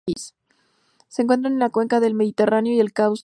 Se 1.09 1.21
encuentra 1.21 1.51
en 1.51 1.59
la 1.59 1.69
Cuenca 1.69 1.99
del 1.99 2.15
Mediterráneo 2.15 2.73
y 2.73 2.79
el 2.79 2.91
Cáucaso. 2.91 3.19